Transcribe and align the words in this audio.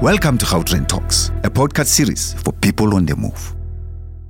Welcome 0.00 0.38
to 0.38 0.46
Gautrain 0.46 0.88
Talks, 0.88 1.28
a 1.44 1.50
podcast 1.50 1.88
series 1.88 2.32
for 2.32 2.54
people 2.54 2.94
on 2.94 3.04
the 3.04 3.14
move. 3.14 3.54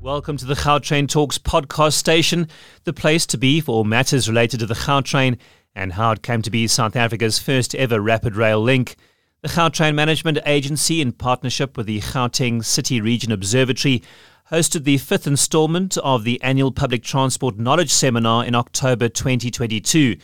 Welcome 0.01 0.37
to 0.39 0.45
the 0.45 0.55
Gautrain 0.55 1.09
Talks 1.09 1.39
podcast 1.39 1.93
station, 1.93 2.49
the 2.83 2.93
place 2.93 3.25
to 3.27 3.39
be 3.39 3.61
for 3.61 3.77
all 3.77 3.85
matters 3.85 4.29
related 4.29 4.59
to 4.59 4.67
the 4.67 4.75
Gautrain 4.75 5.39
and 5.77 5.93
how 5.93 6.11
it 6.11 6.25
came 6.25 6.43
to 6.43 6.51
be 6.51 6.67
South 6.67 6.97
Africa's 6.97 7.39
first 7.39 7.77
ever 7.77 8.01
rapid 8.01 8.35
rail 8.35 8.61
link. 8.61 8.97
The 9.43 9.49
Gautrain 9.49 9.95
Management 9.95 10.39
Agency, 10.45 11.01
in 11.01 11.13
partnership 11.13 11.77
with 11.77 11.87
the 11.87 12.01
Gauteng 12.01 12.65
City 12.65 13.01
Region 13.01 13.31
Observatory, 13.31 14.03
hosted 14.51 14.83
the 14.83 14.99
fifth 14.99 15.29
installment 15.29 15.97
of 15.99 16.25
the 16.25 16.43
annual 16.43 16.73
Public 16.73 17.05
Transport 17.05 17.61
Knowledge 17.61 17.93
Seminar 17.93 18.45
in 18.45 18.57
October 18.57 19.09
2022. 19.09 20.17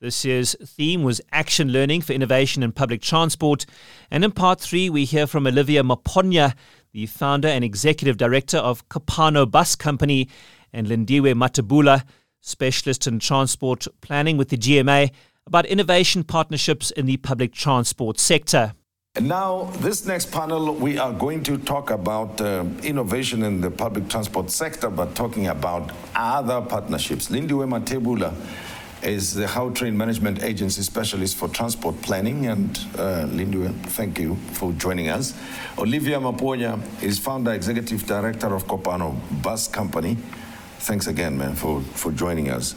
This 0.00 0.24
year's 0.24 0.54
theme 0.64 1.02
was 1.02 1.20
Action 1.32 1.72
Learning 1.72 2.00
for 2.00 2.12
Innovation 2.12 2.62
in 2.62 2.70
Public 2.70 3.02
Transport. 3.02 3.66
And 4.12 4.24
in 4.24 4.30
part 4.30 4.60
three, 4.60 4.88
we 4.88 5.04
hear 5.04 5.26
from 5.26 5.44
Olivia 5.44 5.82
Maponya, 5.82 6.54
the 6.92 7.06
founder 7.06 7.48
and 7.48 7.64
executive 7.64 8.16
director 8.16 8.58
of 8.58 8.88
Kopano 8.88 9.50
Bus 9.50 9.74
Company, 9.74 10.28
and 10.72 10.86
Lindiwe 10.86 11.34
Mathebula, 11.34 12.04
specialist 12.40 13.08
in 13.08 13.18
transport 13.18 13.88
planning 14.00 14.36
with 14.36 14.50
the 14.50 14.56
GMA, 14.56 15.10
about 15.48 15.66
innovation 15.66 16.22
partnerships 16.22 16.92
in 16.92 17.06
the 17.06 17.16
public 17.16 17.52
transport 17.52 18.20
sector. 18.20 18.74
Now, 19.20 19.64
this 19.80 20.06
next 20.06 20.30
panel, 20.30 20.76
we 20.76 20.96
are 20.96 21.12
going 21.12 21.42
to 21.42 21.58
talk 21.58 21.90
about 21.90 22.40
uh, 22.40 22.64
innovation 22.84 23.42
in 23.42 23.60
the 23.60 23.70
public 23.72 24.08
transport 24.08 24.48
sector, 24.52 24.90
but 24.90 25.16
talking 25.16 25.48
about 25.48 25.90
other 26.14 26.60
partnerships. 26.60 27.30
Lindiwe 27.30 27.66
Mathebula 27.66 28.32
is 29.02 29.34
the 29.34 29.46
Gautrain 29.46 29.94
Management 29.94 30.42
Agency 30.42 30.82
Specialist 30.82 31.36
for 31.36 31.48
Transport 31.48 32.00
Planning. 32.02 32.46
And 32.46 32.78
uh, 32.96 33.26
thank 33.90 34.18
you 34.18 34.36
for 34.52 34.72
joining 34.72 35.08
us. 35.08 35.34
Olivia 35.78 36.18
Maponya 36.18 36.80
is 37.02 37.18
Founder 37.18 37.52
Executive 37.52 38.06
Director 38.06 38.54
of 38.54 38.66
Kopano 38.66 39.16
Bus 39.42 39.68
Company. 39.68 40.16
Thanks 40.80 41.06
again, 41.06 41.36
man, 41.38 41.54
for, 41.54 41.80
for 41.80 42.12
joining 42.12 42.50
us. 42.50 42.74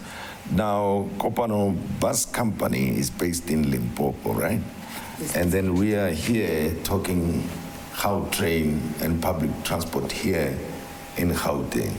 Now, 0.52 1.10
Kopano 1.18 1.78
Bus 2.00 2.26
Company 2.26 2.98
is 2.98 3.10
based 3.10 3.50
in 3.50 3.72
Limpopo, 3.72 4.34
right? 4.34 4.60
And 5.36 5.52
then 5.52 5.76
we 5.76 5.96
are 5.96 6.10
here 6.10 6.76
talking 6.84 7.48
Gautrain 7.94 8.80
and 9.02 9.22
public 9.22 9.52
transport 9.64 10.12
here 10.12 10.58
in 11.18 11.30
Gauteng. 11.32 11.94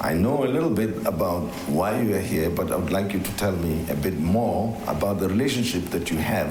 I 0.00 0.14
know 0.14 0.44
a 0.44 0.48
little 0.48 0.70
bit 0.70 1.06
about 1.06 1.42
why 1.68 2.00
you 2.00 2.14
are 2.16 2.20
here, 2.20 2.50
but 2.50 2.72
I 2.72 2.76
would 2.76 2.90
like 2.90 3.12
you 3.12 3.20
to 3.20 3.36
tell 3.36 3.52
me 3.52 3.86
a 3.88 3.94
bit 3.94 4.18
more 4.18 4.76
about 4.88 5.20
the 5.20 5.28
relationship 5.28 5.84
that 5.90 6.10
you 6.10 6.18
have 6.18 6.50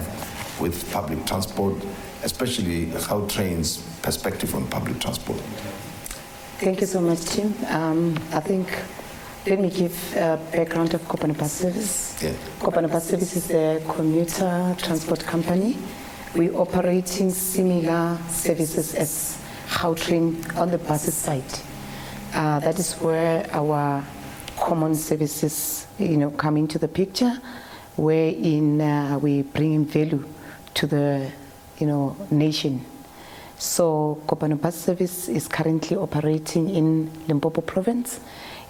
with 0.60 0.90
public 0.94 1.26
transport, 1.26 1.76
especially 2.24 2.86
Gautrain's 2.88 3.78
perspective 4.02 4.56
on 4.56 4.68
public 4.68 5.00
transport. 5.00 5.40
Thank 6.60 6.82
you 6.82 6.88
so 6.88 7.02
much, 7.02 7.26
Tim. 7.26 7.54
Um, 7.68 8.18
I 8.32 8.40
think 8.40 8.68
let 9.48 9.60
me 9.60 9.70
give 9.70 10.16
a 10.16 10.40
background 10.52 10.94
of 10.94 11.02
Kopano 11.08 11.38
Bus 11.38 11.52
Service. 11.52 12.24
Yeah. 12.24 12.34
Bus 12.62 13.10
Service 13.10 13.36
is 13.36 13.50
a 13.52 13.82
commuter 13.90 14.76
transport 14.78 15.22
company. 15.22 15.78
We 16.36 16.52
operating 16.52 17.32
similar 17.32 18.18
services 18.30 18.94
as 18.94 19.38
Gautrain 19.68 20.56
on 20.56 20.70
the 20.70 20.78
buses 20.78 21.16
side. 21.16 21.44
Uh, 22.34 22.60
that 22.60 22.80
is 22.80 22.94
where 22.96 23.46
our 23.52 24.04
common 24.58 24.96
services, 24.96 25.86
you 26.00 26.16
know, 26.16 26.32
come 26.32 26.56
into 26.56 26.80
the 26.80 26.88
picture, 26.88 27.42
wherein 27.98 28.80
uh, 28.80 29.20
we 29.22 29.42
bring 29.42 29.74
in 29.74 29.86
value 29.86 30.24
to 30.74 30.88
the, 30.88 31.30
you 31.78 31.88
know, 31.88 32.16
nation. 32.32 32.86
So 33.58 34.22
Kopano 34.28 34.60
Bus 34.60 34.76
Service 34.76 35.28
is 35.28 35.48
currently 35.48 35.98
operating 35.98 36.70
in 36.70 37.12
Limpopo 37.28 37.62
Province, 37.62 38.22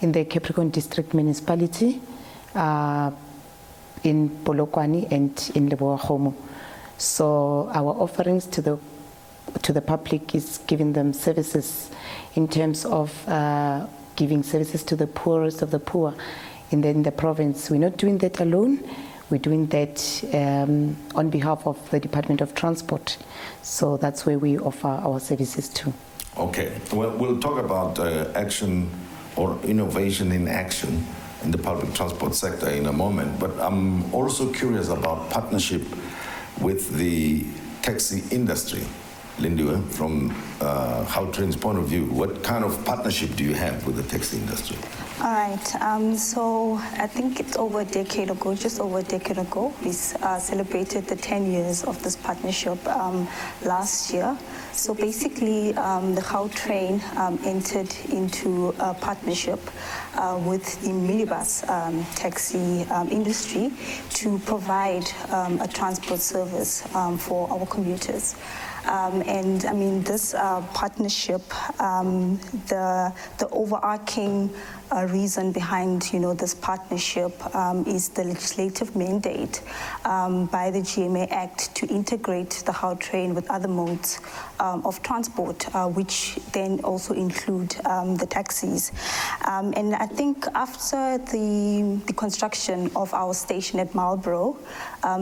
in 0.02 0.12
the 0.12 0.26
Capricorn 0.26 0.72
District 0.72 1.14
Municipality, 1.14 2.02
uh, 2.56 3.12
in 4.04 4.30
Polokwane 4.44 5.12
and 5.12 5.52
in 5.56 5.70
Leboa. 5.70 6.34
So 6.98 7.70
our 7.74 7.94
offerings 7.94 8.48
to 8.48 8.62
the 8.62 8.80
to 9.62 9.74
the 9.74 9.82
public 9.82 10.34
is 10.36 10.60
giving 10.68 10.94
them 10.94 11.14
services 11.14 11.92
in 12.36 12.48
terms 12.48 12.86
of 12.86 13.28
uh, 13.28 13.86
giving 14.16 14.44
services 14.44 14.84
to 14.84 14.96
the 14.96 15.08
poorest 15.08 15.62
of 15.62 15.72
the 15.72 15.80
poor 15.80 16.14
in 16.72 16.82
the, 16.82 16.90
in 16.90 17.04
the 17.04 17.12
province. 17.12 17.70
We're 17.70 17.80
not 17.80 17.98
doing 17.98 18.18
that 18.20 18.40
alone. 18.40 18.84
We're 19.30 19.38
doing 19.38 19.68
that 19.68 20.24
um, 20.34 20.98
on 21.16 21.30
behalf 21.30 21.66
of 21.66 21.90
the 21.90 22.00
Department 22.00 22.42
of 22.42 22.54
Transport. 22.54 23.18
So 23.62 23.98
that's 23.98 24.26
where 24.26 24.38
we 24.38 24.60
offer 24.60 24.88
our 24.88 25.20
services 25.20 25.70
to. 25.70 25.94
Okay, 26.38 26.72
well, 26.92 27.12
we'll 27.12 27.40
talk 27.40 27.58
about 27.58 28.00
uh, 28.00 28.32
action 28.36 28.90
or 29.36 29.58
innovation 29.64 30.32
in 30.32 30.48
action 30.48 31.06
in 31.44 31.52
the 31.52 31.58
public 31.58 31.94
transport 31.94 32.36
sector 32.36 32.70
in 32.70 32.86
a 32.86 32.94
moment, 32.94 33.40
but 33.40 33.52
I'm 33.60 34.14
also 34.14 34.52
curious 34.54 34.90
about 34.90 35.30
partnership 35.30 35.82
with 36.60 36.96
the 36.98 37.46
taxi 37.82 38.24
industry. 38.36 38.84
Lindiwe, 39.42 39.84
from 39.90 40.30
uh, 40.62 41.04
Gautrain's 41.06 41.56
point 41.56 41.80
of 41.80 41.86
view, 41.86 42.06
what 42.06 42.44
kind 42.44 42.64
of 42.64 42.86
partnership 42.86 43.36
do 43.36 43.44
you 43.44 43.56
have 43.56 43.86
with 43.88 43.96
the 43.96 44.04
taxi 44.04 44.38
industry? 44.38 44.78
All 45.20 45.34
right. 45.34 45.76
Um, 45.82 46.16
so 46.16 46.76
I 46.98 47.08
think 47.08 47.40
it's 47.40 47.56
over 47.58 47.82
a 47.82 47.86
decade 47.86 48.30
ago, 48.30 48.56
just 48.56 48.80
over 48.80 49.00
a 49.00 49.04
decade 49.04 49.38
ago, 49.38 49.74
we 49.84 49.90
uh, 49.90 50.40
celebrated 50.40 51.06
the 51.08 51.16
10 51.16 51.52
years 51.52 51.84
of 51.84 52.02
this 52.04 52.16
partnership 52.16 52.86
um, 52.88 53.28
last 53.64 54.14
year. 54.14 54.38
So 54.74 54.94
basically, 54.94 55.76
um, 55.76 56.16
the 56.16 56.22
Gautrain 56.22 57.04
um, 57.18 57.40
entered 57.44 57.94
into 58.10 58.76
a 58.80 58.94
partnership 58.94 59.60
uh, 60.16 60.40
with 60.44 60.82
the 60.82 60.90
minibus 60.90 61.68
um, 61.70 62.04
taxi 62.16 62.84
um, 62.90 63.10
industry 63.10 63.72
to 64.12 64.40
provide 64.40 65.08
a 65.30 65.68
transport 65.68 66.20
service 66.20 66.82
for 67.20 67.50
our 67.52 67.66
commuters. 67.66 68.36
Um, 68.86 69.22
and 69.28 69.66
I 69.66 69.74
mean, 69.74 70.02
this 70.04 70.34
uh, 70.34 70.62
partnership, 70.74 71.42
um, 71.80 72.38
the, 72.68 73.14
the 73.38 73.48
overarching 73.50 74.50
uh, 74.92 75.08
reason 75.12 75.52
behind, 75.52 76.12
you 76.12 76.20
know, 76.20 76.34
this 76.34 76.54
partnership 76.54 77.34
um, 77.56 77.86
is 77.86 78.10
the 78.10 78.24
legislative 78.24 78.96
mandate 78.96 79.62
um, 80.06 80.46
by 80.48 80.70
the 80.70 80.80
GMA 80.80 81.32
Act 81.32 81.74
to 81.76 81.88
integrate 81.88 82.64
the 82.66 82.72
Gautrain 82.72 83.34
with 83.34 83.50
other 83.50 83.68
modes 83.68 84.20
um, 84.60 84.86
of 84.86 85.02
transport, 85.02 85.74
uh, 85.76 85.88
which 85.88 86.38
then 86.52 86.80
also 86.82 87.14
include 87.14 87.76
um, 87.86 88.16
the 88.16 88.26
taxis. 88.26 88.92
and 89.48 89.96
I 89.96 90.06
think 90.06 90.46
after 90.54 91.18
the, 91.18 92.02
the 92.06 92.14
construction 92.14 92.92
of 92.96 93.14
our 93.14 93.34
station 93.34 93.80
at 93.80 93.96
Marlborough, 93.96 94.58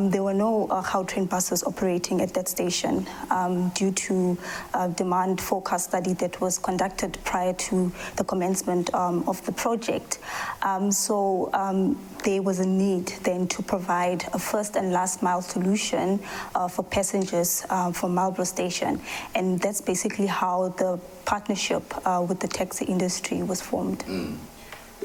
there 0.09 0.23
were 0.23 0.33
no 0.33 0.67
uh, 0.67 0.81
Gautrain 0.83 1.29
buses 1.29 1.63
operating 1.63 2.21
at 2.21 2.33
that 2.33 2.47
station 2.47 3.07
um, 3.29 3.69
due 3.69 3.91
to 3.91 4.37
a 4.73 4.89
demand 4.89 5.39
forecast 5.39 5.89
study 5.89 6.13
that 6.13 6.39
was 6.41 6.57
conducted 6.57 7.17
prior 7.23 7.53
to 7.53 7.91
the 8.15 8.23
commencement 8.23 8.93
um, 8.93 9.27
of 9.27 9.43
the 9.45 9.51
project. 9.59 10.19
Um, 10.61 10.91
so 10.91 11.49
um, 11.53 11.99
there 12.23 12.41
was 12.41 12.59
a 12.59 12.65
need 12.65 13.07
then 13.23 13.47
to 13.49 13.61
provide 13.61 14.23
a 14.33 14.39
first 14.39 14.75
and 14.75 14.91
last 14.91 15.21
mile 15.21 15.41
solution 15.41 16.19
uh, 16.55 16.67
for 16.67 16.83
passengers 16.83 17.65
uh, 17.69 17.91
from 17.91 18.15
Marlborough 18.15 18.45
Station. 18.45 19.01
And 19.35 19.59
that's 19.59 19.81
basically 19.81 20.27
how 20.27 20.69
the 20.77 20.99
partnership 21.25 21.83
uh, 22.07 22.25
with 22.27 22.39
the 22.39 22.47
taxi 22.47 22.85
industry 22.85 23.43
was 23.43 23.61
formed. 23.61 23.99
Mm. 23.99 24.37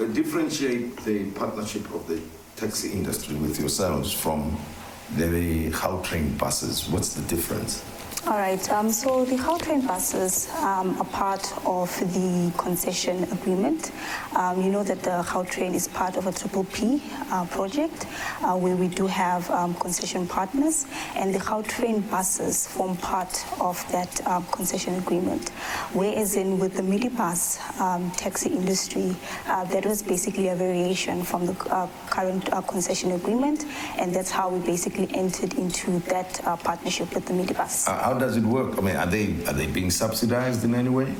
Uh, 0.00 0.04
differentiate 0.06 0.96
the 1.04 1.30
partnership 1.32 1.84
of 1.94 2.06
the 2.06 2.20
taxi 2.56 2.92
industry 2.92 3.34
with 3.36 3.58
yourselves 3.58 4.12
from 4.12 4.56
the 5.16 5.70
Gautrain 5.70 6.38
buses. 6.38 6.88
What's 6.88 7.14
the 7.14 7.22
difference? 7.22 7.84
All 8.26 8.38
right, 8.38 8.70
um, 8.70 8.90
so 8.90 9.26
the 9.26 9.36
Gautrain 9.36 9.86
buses 9.86 10.48
um, 10.62 10.98
are 10.98 11.04
part 11.04 11.52
of 11.66 11.90
the 12.14 12.50
concession 12.56 13.24
agreement. 13.24 13.92
Um, 14.34 14.62
you 14.62 14.70
know 14.70 14.82
that 14.82 15.02
the 15.02 15.22
Gautrain 15.28 15.74
is 15.74 15.88
part 15.88 16.16
of 16.16 16.26
a 16.26 16.32
Triple 16.32 16.64
P 16.64 17.02
uh, 17.30 17.44
project 17.44 18.06
uh, 18.40 18.56
where 18.56 18.76
we 18.76 18.88
do 18.88 19.06
have 19.06 19.50
um, 19.50 19.74
concession 19.74 20.26
partners, 20.26 20.86
and 21.16 21.34
the 21.34 21.38
Gautrain 21.38 22.08
buses 22.10 22.66
form 22.66 22.96
part 22.96 23.44
of 23.60 23.84
that 23.92 24.26
um, 24.26 24.46
concession 24.46 24.94
agreement. 24.94 25.50
Whereas 25.92 26.34
in 26.36 26.58
with 26.58 26.76
the 26.76 26.82
minibus 26.82 27.60
um, 27.78 28.10
taxi 28.12 28.48
industry, 28.48 29.14
uh, 29.48 29.64
that 29.64 29.84
was 29.84 30.02
basically 30.02 30.48
a 30.48 30.56
variation 30.56 31.22
from 31.24 31.44
the 31.44 31.52
uh, 31.68 31.86
current 32.06 32.50
uh, 32.54 32.62
concession 32.62 33.12
agreement, 33.12 33.66
and 33.98 34.14
that's 34.14 34.30
how 34.30 34.48
we 34.48 34.64
basically 34.64 35.10
entered 35.14 35.52
into 35.58 35.98
that 36.08 36.40
uh, 36.46 36.56
partnership 36.56 37.14
with 37.14 37.26
the 37.26 37.34
minibus 37.34 37.86
how 38.14 38.20
does 38.20 38.36
it 38.36 38.44
work? 38.44 38.78
I 38.78 38.80
mean, 38.80 38.94
are 38.94 39.06
they 39.06 39.26
are 39.46 39.52
they 39.52 39.66
being 39.66 39.90
subsidized 39.90 40.62
in 40.62 40.74
any 40.74 40.88
way? 40.88 41.12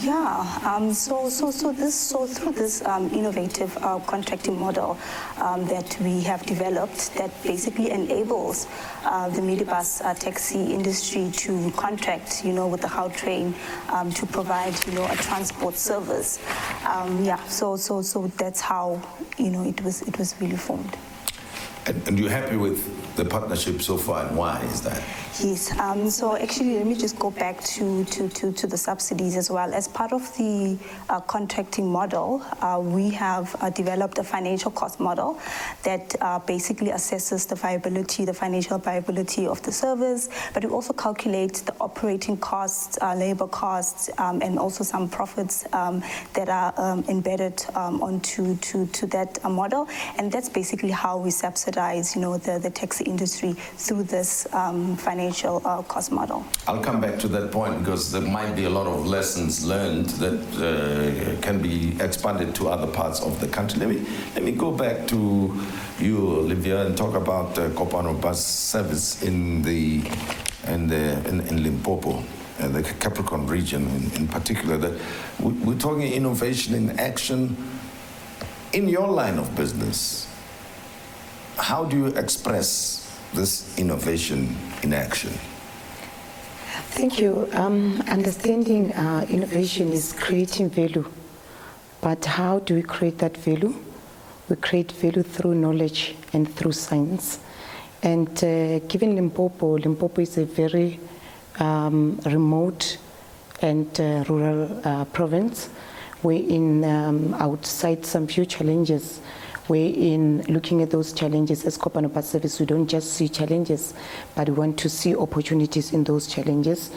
Yeah, 0.00 0.60
um, 0.64 0.94
so, 0.94 1.28
so, 1.28 1.50
so, 1.50 1.72
this, 1.72 1.92
so 1.92 2.24
through 2.24 2.52
this 2.52 2.86
um, 2.86 3.10
innovative 3.10 3.76
uh, 3.78 3.98
contracting 4.06 4.56
model 4.56 4.96
um, 5.38 5.66
that 5.66 5.98
we 6.00 6.20
have 6.20 6.46
developed 6.46 7.12
that 7.16 7.32
basically 7.42 7.90
enables 7.90 8.68
uh, 9.04 9.28
the 9.28 9.40
minibus 9.40 10.00
uh, 10.04 10.14
taxi 10.14 10.72
industry 10.72 11.32
to 11.32 11.72
contract, 11.72 12.44
you 12.44 12.52
know, 12.52 12.68
with 12.68 12.82
the 12.82 12.86
Gautrain 12.86 13.52
um, 13.90 14.12
to 14.12 14.24
provide, 14.24 14.74
you 14.86 14.92
know, 14.92 15.04
a 15.04 15.16
transport 15.16 15.74
service. 15.74 16.38
Um, 16.86 17.24
yeah, 17.24 17.44
so, 17.48 17.74
so, 17.74 18.00
so 18.00 18.28
that's 18.38 18.60
how, 18.60 19.02
you 19.36 19.50
know, 19.50 19.64
it 19.64 19.82
was, 19.82 20.02
it 20.02 20.16
was 20.16 20.36
really 20.40 20.56
formed. 20.56 20.96
And, 21.86 22.06
and 22.06 22.16
you're 22.16 22.30
happy 22.30 22.56
with 22.56 23.16
the 23.16 23.24
partnership 23.24 23.82
so 23.82 23.96
far, 23.96 24.26
and 24.26 24.36
why 24.36 24.60
is 24.60 24.80
that? 24.82 25.02
Yes, 25.40 25.70
um, 25.78 26.10
so 26.10 26.36
actually, 26.36 26.78
let 26.78 26.86
me 26.86 26.96
just 26.96 27.16
go 27.16 27.30
back 27.30 27.62
to, 27.62 28.04
to, 28.06 28.28
to, 28.28 28.50
to 28.50 28.66
the 28.66 28.76
subsidies 28.76 29.36
as 29.36 29.48
well. 29.48 29.72
As 29.72 29.86
part 29.86 30.12
of 30.12 30.36
the 30.36 30.76
uh, 31.08 31.20
contracting 31.20 31.86
model, 31.86 32.42
uh, 32.60 32.80
we 32.82 33.10
have 33.10 33.54
uh, 33.60 33.70
developed 33.70 34.18
a 34.18 34.24
financial 34.24 34.72
cost 34.72 34.98
model 34.98 35.38
that 35.84 36.12
uh, 36.20 36.40
basically 36.40 36.88
assesses 36.88 37.48
the 37.48 37.54
viability, 37.54 38.24
the 38.24 38.34
financial 38.34 38.78
viability 38.78 39.46
of 39.46 39.62
the 39.62 39.70
service, 39.70 40.28
but 40.54 40.64
we 40.64 40.70
also 40.70 40.92
calculate 40.92 41.54
the 41.66 41.74
operating 41.80 42.36
costs, 42.36 42.98
uh, 43.00 43.14
labor 43.14 43.46
costs, 43.46 44.10
um, 44.18 44.42
and 44.42 44.58
also 44.58 44.82
some 44.82 45.08
profits 45.08 45.64
um, 45.72 46.02
that 46.34 46.48
are 46.48 46.74
um, 46.78 47.04
embedded 47.08 47.64
um, 47.76 48.02
onto 48.02 48.56
to, 48.56 48.86
to 48.86 49.06
that 49.06 49.38
uh, 49.44 49.48
model. 49.48 49.86
And 50.16 50.32
that's 50.32 50.48
basically 50.48 50.90
how 50.90 51.16
we 51.16 51.30
subsidize, 51.30 52.16
you 52.16 52.22
know, 52.22 52.38
the, 52.38 52.58
the 52.58 52.70
taxi 52.70 53.04
industry 53.04 53.52
through 53.52 54.02
this 54.02 54.52
um, 54.52 54.96
financial 54.96 55.27
uh, 55.66 55.82
model. 56.10 56.44
I'll 56.66 56.82
come 56.82 57.00
back 57.00 57.18
to 57.20 57.28
that 57.28 57.50
point 57.50 57.78
because 57.80 58.10
there 58.12 58.22
might 58.22 58.54
be 58.54 58.64
a 58.64 58.70
lot 58.70 58.86
of 58.86 59.06
lessons 59.06 59.64
learned 59.64 60.06
that 60.22 60.40
uh, 60.58 61.40
can 61.40 61.60
be 61.60 61.96
expanded 62.00 62.54
to 62.56 62.68
other 62.68 62.86
parts 62.86 63.20
of 63.20 63.40
the 63.40 63.48
country. 63.48 63.78
Let 63.80 63.88
me 63.88 64.06
let 64.34 64.44
me 64.44 64.52
go 64.52 64.70
back 64.70 65.06
to 65.08 65.54
you, 66.00 66.16
Olivia, 66.44 66.86
and 66.86 66.96
talk 66.96 67.14
about 67.14 67.58
uh, 67.58 67.68
Kopano 67.70 68.20
bus 68.20 68.44
service 68.44 69.22
in 69.22 69.62
the 69.62 70.02
in 70.66 70.88
the 70.88 71.28
in, 71.28 71.40
in 71.48 71.62
Limpopo. 71.62 72.22
Uh, 72.60 72.66
the 72.66 72.82
Capricorn 72.82 73.46
region 73.46 73.86
in, 73.86 74.22
in 74.22 74.28
particular, 74.28 74.76
that 74.76 74.92
we, 75.38 75.52
we're 75.52 75.78
talking 75.78 76.12
innovation 76.12 76.74
in 76.74 76.98
action 76.98 77.56
in 78.72 78.88
your 78.88 79.06
line 79.06 79.38
of 79.38 79.54
business. 79.54 80.26
How 81.56 81.84
do 81.84 81.96
you 81.96 82.06
express 82.06 83.04
this 83.34 83.78
innovation 83.78 84.56
in 84.82 84.92
action? 84.92 85.30
Thank 86.90 87.20
you. 87.20 87.48
Um, 87.52 88.02
understanding 88.08 88.92
uh, 88.92 89.26
innovation 89.28 89.92
is 89.92 90.12
creating 90.12 90.70
value, 90.70 91.04
but 92.00 92.24
how 92.24 92.58
do 92.60 92.74
we 92.74 92.82
create 92.82 93.18
that 93.18 93.36
value? 93.36 93.74
We 94.48 94.56
create 94.56 94.92
value 94.92 95.22
through 95.22 95.54
knowledge 95.54 96.16
and 96.32 96.52
through 96.56 96.72
science. 96.72 97.40
And 98.02 98.28
uh, 98.42 98.78
given 98.80 99.16
Limpopo, 99.16 99.78
Limpopo 99.78 100.22
is 100.22 100.38
a 100.38 100.44
very 100.44 100.98
um, 101.58 102.20
remote 102.24 102.98
and 103.60 103.88
uh, 104.00 104.24
rural 104.28 104.80
uh, 104.84 105.04
province. 105.06 105.68
We're 106.22 106.48
in 106.48 106.84
um, 106.84 107.34
outside 107.34 108.06
some 108.06 108.26
few 108.26 108.46
challenges. 108.46 109.20
We're 109.68 109.94
in 109.94 110.42
looking 110.48 110.80
at 110.80 110.90
those 110.90 111.12
challenges 111.12 111.66
as 111.66 111.76
Kopano 111.76 112.12
Bus 112.12 112.30
Service. 112.30 112.58
We 112.58 112.64
don't 112.64 112.88
just 112.88 113.12
see 113.12 113.28
challenges, 113.28 113.92
but 114.34 114.48
we 114.48 114.54
want 114.54 114.78
to 114.78 114.88
see 114.88 115.14
opportunities 115.14 115.92
in 115.92 116.04
those 116.04 116.26
challenges. 116.26 116.90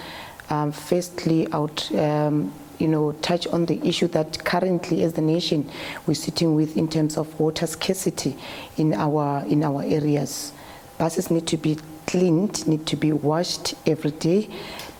Um, 0.50 0.72
firstly, 0.72 1.48
would 1.52 1.84
um, 2.00 2.54
you 2.80 2.88
know, 2.88 3.12
touch 3.22 3.46
on 3.48 3.66
the 3.66 3.80
issue 3.88 4.08
that 4.08 4.44
currently, 4.44 5.04
as 5.04 5.14
the 5.14 5.22
nation, 5.22 5.70
we're 6.08 6.14
sitting 6.14 6.56
with 6.56 6.78
in 6.78 6.88
terms 6.88 7.18
of 7.18 7.40
water 7.40 7.68
scarcity 7.68 8.36
in 8.78 8.94
our 8.94 9.46
in 9.48 9.64
our 9.64 9.84
areas. 9.84 10.54
Buses 10.98 11.30
need 11.30 11.48
to 11.48 11.58
be 11.58 11.78
cleaned, 12.08 12.68
need 12.68 12.86
to 12.88 12.96
be 12.96 13.12
washed 13.12 13.76
every 13.86 14.12
day. 14.12 14.50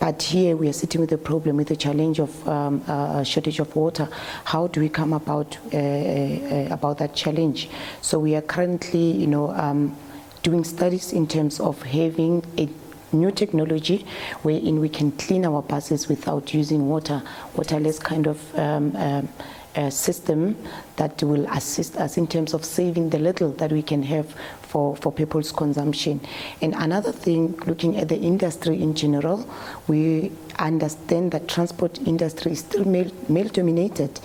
But 0.02 0.24
here 0.24 0.56
we 0.56 0.68
are 0.68 0.74
sitting 0.74 1.00
with 1.00 1.12
a 1.12 1.18
problem, 1.20 1.58
with 1.58 1.68
the 1.68 1.76
challenge 1.76 2.18
of 2.18 2.50
um, 2.50 2.84
uh, 2.88 3.24
shortage 3.24 3.60
of 3.60 3.76
water. 3.76 4.10
How 4.46 4.66
do 4.66 4.80
we 4.80 4.90
come 4.90 5.14
about 5.14 5.60
uh, 5.72 5.78
uh, 5.78 6.68
about 6.72 6.98
that 6.98 7.14
challenge? 7.14 7.70
So 8.02 8.18
we 8.18 8.36
are 8.36 8.42
currently, 8.42 9.12
you 9.12 9.28
know, 9.28 9.52
um, 9.52 9.96
doing 10.42 10.64
studies 10.64 11.14
in 11.14 11.28
terms 11.28 11.60
of 11.60 11.80
having 11.84 12.44
a 12.58 12.68
new 13.16 13.30
technology 13.30 14.08
wherein 14.42 14.80
we 14.80 14.90
can 14.90 15.12
clean 15.12 15.46
our 15.46 15.62
buses 15.62 16.08
without 16.08 16.52
using 16.52 16.90
water, 16.90 17.22
waterless 17.56 18.00
kind 18.00 18.26
of 18.26 18.58
um, 18.58 18.96
um, 18.96 19.30
uh, 19.76 19.92
system 19.92 20.58
that 20.96 21.22
will 21.22 21.46
assist 21.52 21.96
us 21.98 22.18
in 22.18 22.26
terms 22.26 22.56
of 22.56 22.66
saving 22.66 23.12
the 23.12 23.20
little 23.20 23.52
that 23.52 23.72
we 23.72 23.84
can 23.84 24.02
have 24.02 24.36
for, 24.72 24.96
for 24.96 25.12
people's 25.12 25.52
consumption. 25.52 26.22
And 26.62 26.74
another 26.76 27.12
thing, 27.12 27.58
looking 27.68 27.98
at 27.98 28.08
the 28.08 28.18
industry 28.18 28.82
in 28.82 28.96
general, 28.96 29.46
we 29.88 30.32
understand 30.60 31.32
that 31.32 31.50
transport 31.50 32.00
industry 32.08 32.54
is 32.54 32.60
still 32.60 32.86
male, 32.86 33.12
male 33.28 33.50
dominated. 33.50 34.20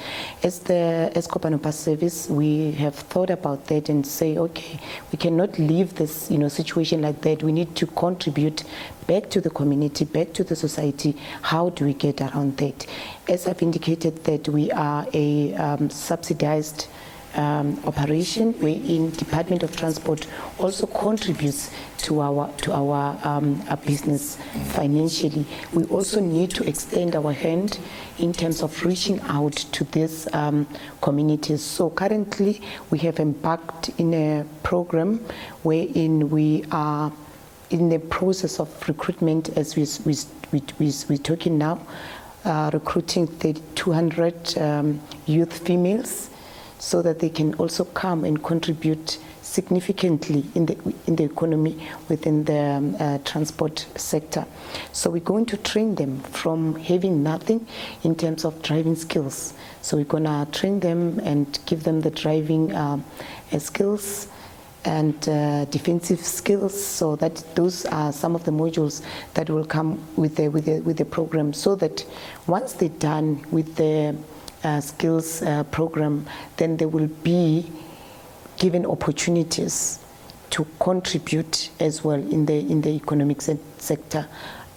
As 0.44 0.60
the 0.60 1.10
as 1.16 1.26
Kopano 1.26 1.60
Bus 1.60 1.76
Service, 1.76 2.28
we 2.30 2.70
have 2.72 2.94
thought 2.94 3.30
about 3.30 3.66
that 3.66 3.88
and 3.88 4.06
say, 4.06 4.38
okay, 4.38 4.78
we 5.10 5.18
cannot 5.18 5.58
leave 5.58 5.96
this 5.96 6.30
you 6.30 6.38
know 6.38 6.48
situation 6.48 7.02
like 7.02 7.22
that. 7.22 7.42
We 7.42 7.50
need 7.50 7.74
to 7.76 7.86
contribute 7.88 8.62
back 9.08 9.30
to 9.30 9.40
the 9.40 9.50
community, 9.50 10.04
back 10.04 10.32
to 10.34 10.44
the 10.44 10.54
society. 10.54 11.16
How 11.42 11.70
do 11.70 11.86
we 11.86 11.94
get 11.94 12.20
around 12.20 12.56
that? 12.58 12.86
As 13.28 13.48
I've 13.48 13.62
indicated, 13.62 14.22
that 14.24 14.48
we 14.48 14.70
are 14.70 15.06
a 15.12 15.54
um, 15.54 15.90
subsidized 15.90 16.86
um, 17.36 17.80
operation 17.84 18.52
wherein 18.54 19.10
Department 19.10 19.62
of 19.62 19.76
Transport 19.76 20.26
also 20.58 20.86
contributes 20.86 21.70
to 21.98 22.20
our 22.20 22.50
to 22.58 22.72
our, 22.72 23.18
um, 23.24 23.62
our 23.68 23.76
business 23.76 24.36
financially. 24.72 25.44
We 25.72 25.84
also 25.84 26.20
need 26.20 26.50
to 26.52 26.66
extend 26.66 27.14
our 27.14 27.32
hand 27.32 27.78
in 28.18 28.32
terms 28.32 28.62
of 28.62 28.84
reaching 28.84 29.20
out 29.22 29.52
to 29.52 29.84
these 29.84 30.32
um, 30.34 30.66
communities. 31.00 31.62
So 31.62 31.90
currently 31.90 32.60
we 32.90 32.98
have 33.00 33.20
embarked 33.20 33.90
in 33.98 34.14
a 34.14 34.44
program 34.62 35.18
wherein 35.62 36.30
we 36.30 36.64
are 36.70 37.12
in 37.70 37.88
the 37.88 37.98
process 37.98 38.60
of 38.60 38.88
recruitment 38.88 39.50
as 39.56 39.76
we, 39.76 39.86
we, 40.04 40.16
we, 40.52 40.62
we, 40.78 40.92
we're 41.08 41.18
talking 41.18 41.58
now, 41.58 41.80
uh, 42.44 42.70
recruiting 42.72 43.26
200 43.74 44.58
um, 44.58 45.00
youth 45.26 45.66
females 45.66 46.30
so 46.78 47.02
that 47.02 47.18
they 47.20 47.30
can 47.30 47.54
also 47.54 47.84
come 47.84 48.24
and 48.24 48.42
contribute 48.42 49.18
significantly 49.56 50.44
in 50.54 50.66
the, 50.66 50.76
in 51.06 51.16
the 51.16 51.24
economy 51.24 51.88
within 52.08 52.44
the 52.44 52.58
um, 52.58 52.96
uh, 52.98 53.18
transport 53.24 53.86
sector. 53.96 54.44
So 54.92 55.08
we're 55.08 55.20
going 55.20 55.46
to 55.46 55.56
train 55.56 55.94
them 55.94 56.20
from 56.20 56.74
having 56.76 57.22
nothing 57.22 57.66
in 58.02 58.16
terms 58.16 58.44
of 58.44 58.60
driving 58.62 58.96
skills. 58.96 59.54
So 59.80 59.96
we're 59.96 60.04
going 60.04 60.24
to 60.24 60.46
train 60.52 60.80
them 60.80 61.20
and 61.20 61.58
give 61.64 61.84
them 61.84 62.02
the 62.02 62.10
driving 62.10 62.72
uh, 62.72 62.98
skills 63.58 64.28
and 64.84 65.28
uh, 65.28 65.64
defensive 65.66 66.20
skills. 66.20 66.84
So 66.84 67.16
that 67.16 67.36
those 67.54 67.86
are 67.86 68.12
some 68.12 68.34
of 68.34 68.44
the 68.44 68.50
modules 68.50 69.02
that 69.34 69.48
will 69.48 69.64
come 69.64 70.02
with 70.16 70.36
the, 70.36 70.48
with 70.48 70.66
the, 70.66 70.80
with 70.80 70.98
the 70.98 71.04
program 71.04 71.52
so 71.52 71.74
that 71.76 72.04
once 72.46 72.74
they're 72.74 72.88
done 72.88 73.44
with 73.50 73.76
the 73.76 74.08
uh, 74.08 74.35
skills 74.80 75.42
uh, 75.42 75.64
program, 75.64 76.26
then 76.56 76.76
they 76.76 76.86
will 76.86 77.08
be 77.22 77.70
given 78.58 78.86
opportunities 78.86 79.98
to 80.50 80.66
contribute 80.78 81.70
as 81.80 82.04
well 82.04 82.20
in 82.20 82.46
the 82.46 82.58
in 82.58 82.80
the 82.80 82.90
economic 82.90 83.42
se- 83.42 83.58
sector 83.78 84.26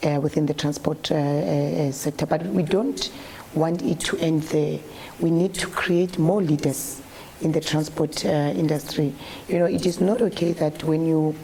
uh, 0.04 0.20
within 0.22 0.46
the 0.46 0.54
transport 0.54 1.12
uh, 1.12 1.16
uh, 1.16 1.92
sector. 1.92 2.26
But 2.26 2.46
we 2.48 2.64
don't 2.64 3.12
want 3.54 3.82
it 3.82 4.00
to 4.02 4.18
end 4.18 4.44
there. 4.44 4.80
We 5.20 5.32
need 5.32 5.54
to 5.56 5.68
create 5.68 6.18
more 6.18 6.42
leaders 6.42 7.02
in 7.42 7.52
the 7.52 7.62
transport 7.62 8.26
uh, 8.26 8.30
industry. 8.30 9.14
You 9.48 9.60
know, 9.60 9.66
it 9.66 9.86
is 9.86 10.02
not 10.02 10.22
okay 10.22 10.54
that 10.54 10.84
when 10.84 11.06
you 11.06 11.36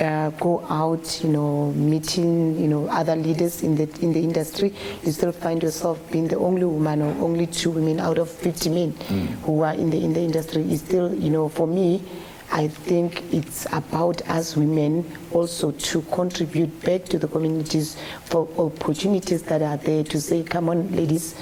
uh, 0.00 0.30
go 0.30 0.64
out, 0.68 1.22
you 1.22 1.30
know, 1.30 1.70
meeting, 1.72 2.58
you 2.58 2.68
know, 2.68 2.88
other 2.88 3.16
leaders 3.16 3.62
in 3.62 3.76
the 3.76 3.88
in 4.00 4.12
the 4.12 4.20
industry, 4.20 4.74
you 5.04 5.12
still 5.12 5.32
find 5.32 5.62
yourself 5.62 5.98
being 6.10 6.28
the 6.28 6.36
only 6.36 6.64
woman 6.64 7.02
or 7.02 7.24
only 7.24 7.46
two 7.46 7.70
women 7.70 8.00
out 8.00 8.18
of 8.18 8.30
50 8.30 8.70
men 8.70 8.92
mm. 8.92 9.26
who 9.42 9.62
are 9.62 9.74
in 9.74 9.90
the 9.90 10.02
in 10.02 10.12
the 10.12 10.20
industry. 10.20 10.62
Is 10.72 10.80
still, 10.80 11.14
you 11.14 11.30
know, 11.30 11.48
for 11.48 11.66
me, 11.66 12.02
I 12.50 12.68
think 12.68 13.32
it's 13.32 13.66
about 13.72 14.22
us 14.28 14.56
women 14.56 15.04
also 15.32 15.70
to 15.70 16.02
contribute 16.02 16.80
back 16.82 17.04
to 17.06 17.18
the 17.18 17.28
communities 17.28 17.96
for 18.24 18.48
opportunities 18.58 19.42
that 19.44 19.62
are 19.62 19.76
there 19.76 20.04
to 20.04 20.20
say, 20.20 20.42
come 20.42 20.68
on, 20.68 20.94
ladies. 20.94 21.34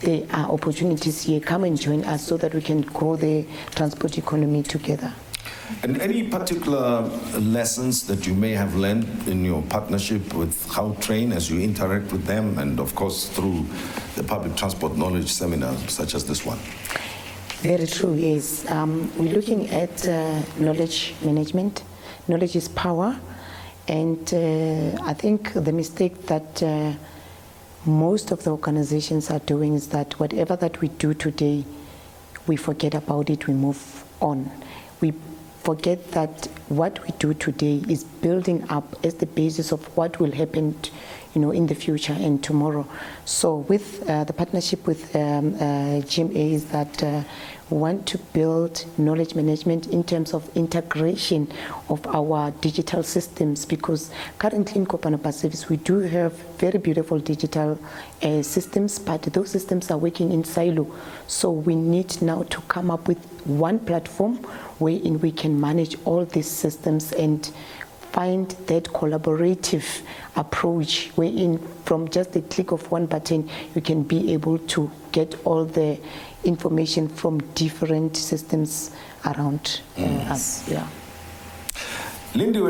There 0.00 0.26
are 0.30 0.50
opportunities 0.50 1.22
here. 1.22 1.40
Come 1.40 1.64
and 1.64 1.80
join 1.80 2.04
us 2.04 2.26
so 2.26 2.36
that 2.36 2.54
we 2.54 2.60
can 2.60 2.82
grow 2.82 3.16
the 3.16 3.46
transport 3.74 4.18
economy 4.18 4.62
together. 4.62 5.10
And 5.82 6.00
any 6.00 6.22
particular 6.22 7.02
lessons 7.38 8.06
that 8.06 8.26
you 8.26 8.34
may 8.34 8.52
have 8.52 8.74
learned 8.76 9.06
in 9.28 9.44
your 9.44 9.62
partnership 9.62 10.34
with 10.34 10.66
Gautrain 10.68 11.34
as 11.34 11.50
you 11.50 11.60
interact 11.60 12.12
with 12.12 12.24
them, 12.24 12.58
and 12.58 12.80
of 12.80 12.94
course 12.94 13.28
through 13.28 13.66
the 14.14 14.22
public 14.22 14.56
transport 14.56 14.96
knowledge 14.96 15.32
seminars 15.32 15.90
such 15.92 16.14
as 16.14 16.24
this 16.24 16.46
one? 16.46 16.58
Very 17.62 17.86
true, 17.86 18.14
yes. 18.14 18.68
Um, 18.70 19.10
we're 19.16 19.32
looking 19.32 19.68
at 19.70 20.06
uh, 20.06 20.40
knowledge 20.58 21.14
management. 21.22 21.82
Knowledge 22.28 22.54
is 22.56 22.68
power. 22.68 23.18
And 23.88 24.34
uh, 24.34 25.02
I 25.02 25.14
think 25.14 25.52
the 25.52 25.72
mistake 25.72 26.26
that 26.26 26.62
uh, 26.62 26.92
most 27.84 28.30
of 28.30 28.42
the 28.44 28.50
organizations 28.50 29.30
are 29.30 29.38
doing 29.40 29.74
is 29.74 29.88
that 29.88 30.18
whatever 30.18 30.56
that 30.56 30.80
we 30.80 30.88
do 30.88 31.14
today, 31.14 31.64
we 32.46 32.56
forget 32.56 32.94
about 32.94 33.30
it, 33.30 33.46
we 33.46 33.54
move 33.54 34.04
on. 34.20 34.50
We 35.00 35.12
forget 35.66 36.12
that 36.12 36.46
what 36.68 37.02
we 37.02 37.08
do 37.18 37.34
today 37.34 37.82
is 37.88 38.04
building 38.04 38.64
up 38.70 38.94
as 39.04 39.14
the 39.14 39.26
basis 39.26 39.72
of 39.72 39.84
what 39.96 40.20
will 40.20 40.30
happen 40.30 40.72
you 41.36 41.42
know, 41.42 41.50
in 41.50 41.66
the 41.66 41.74
future 41.74 42.14
and 42.14 42.42
tomorrow. 42.42 42.88
So 43.26 43.56
with 43.56 44.08
uh, 44.08 44.24
the 44.24 44.32
partnership 44.32 44.86
with 44.86 45.14
um, 45.14 45.54
uh, 45.56 46.00
GMA 46.08 46.52
is 46.52 46.64
that 46.70 47.02
uh, 47.02 47.24
we 47.68 47.76
want 47.76 48.06
to 48.06 48.18
build 48.32 48.86
knowledge 48.96 49.34
management 49.34 49.88
in 49.88 50.02
terms 50.02 50.32
of 50.32 50.48
integration 50.56 51.52
of 51.90 52.06
our 52.06 52.52
digital 52.52 53.02
systems 53.02 53.66
because 53.66 54.10
currently 54.38 54.80
in 54.80 54.86
Kopano 54.86 55.20
Service 55.34 55.68
we 55.68 55.76
do 55.76 55.98
have 55.98 56.32
very 56.56 56.78
beautiful 56.78 57.18
digital 57.18 57.78
uh, 58.22 58.40
systems, 58.40 58.98
but 58.98 59.20
those 59.24 59.50
systems 59.50 59.90
are 59.90 59.98
working 59.98 60.32
in 60.32 60.42
silo. 60.42 60.86
So 61.26 61.50
we 61.50 61.74
need 61.74 62.22
now 62.22 62.44
to 62.44 62.60
come 62.62 62.90
up 62.90 63.08
with 63.08 63.18
one 63.44 63.78
platform 63.80 64.36
wherein 64.78 65.20
we 65.20 65.32
can 65.32 65.60
manage 65.60 65.96
all 66.06 66.24
these 66.24 66.50
systems 66.50 67.12
and 67.12 67.50
find 68.16 68.48
that 68.66 68.84
collaborative 68.84 69.84
approach 70.36 71.10
wherein 71.16 71.58
from 71.84 72.08
just 72.08 72.32
the 72.32 72.40
click 72.52 72.72
of 72.72 72.90
one 72.90 73.04
button 73.04 73.46
you 73.74 73.82
can 73.82 74.02
be 74.02 74.32
able 74.32 74.56
to 74.74 74.90
get 75.12 75.36
all 75.44 75.66
the 75.66 75.98
information 76.44 77.08
from 77.08 77.38
different 77.54 78.16
systems 78.16 78.90
around 79.26 79.60
uh, 79.98 80.00
Mm. 80.00 80.30
us. 80.30 80.66
Yeah. 80.66 80.86
Lindy, 82.34 82.60